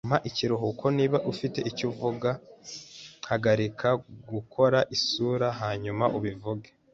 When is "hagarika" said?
3.29-3.87